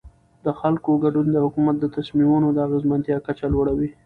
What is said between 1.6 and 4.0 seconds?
د تصمیمونو د اغیزمنتیا کچه لوړوي